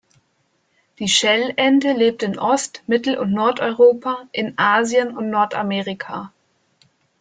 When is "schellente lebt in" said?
1.07-2.39